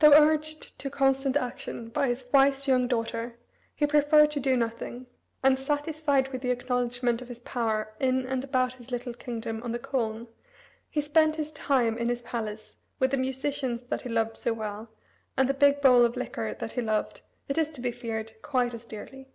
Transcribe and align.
Though 0.00 0.12
urged 0.12 0.78
to 0.80 0.90
constant 0.90 1.38
action 1.38 1.88
by 1.88 2.08
his 2.08 2.26
wise 2.34 2.68
young 2.68 2.86
daughter, 2.86 3.38
he 3.74 3.86
preferred 3.86 4.30
to 4.32 4.38
do 4.40 4.58
nothing; 4.58 5.06
and, 5.42 5.58
satisfied 5.58 6.28
with 6.28 6.42
the 6.42 6.50
acknowledgment 6.50 7.22
of 7.22 7.28
his 7.28 7.40
power 7.40 7.94
in 7.98 8.26
and 8.26 8.44
about 8.44 8.74
his 8.74 8.90
little 8.90 9.14
kingdom 9.14 9.62
on 9.62 9.72
the 9.72 9.78
Colne, 9.78 10.28
he 10.90 11.00
spent 11.00 11.36
his 11.36 11.50
time 11.50 11.96
in 11.96 12.10
his 12.10 12.20
palace 12.20 12.76
with 12.98 13.10
the 13.12 13.16
musicians 13.16 13.80
that 13.88 14.02
he 14.02 14.10
loved 14.10 14.36
so 14.36 14.52
well, 14.52 14.90
and 15.34 15.48
the 15.48 15.54
big 15.54 15.80
bowl 15.80 16.04
of 16.04 16.14
liquor 16.14 16.52
that 16.52 16.72
he 16.72 16.82
loved, 16.82 17.22
it 17.48 17.56
is 17.56 17.70
to 17.70 17.80
be 17.80 17.90
feared, 17.90 18.34
quite 18.42 18.74
as 18.74 18.84
dearly. 18.84 19.30